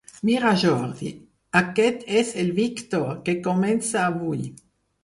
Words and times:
Mira 0.27 0.53
Jordi, 0.61 1.11
aquest 1.61 2.09
és 2.23 2.35
el 2.45 2.51
Víctor, 2.63 3.13
que 3.29 3.39
comença 3.51 4.07
avui. 4.09 4.47